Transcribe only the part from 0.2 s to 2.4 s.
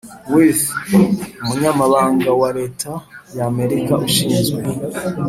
wirth, umunyamabanga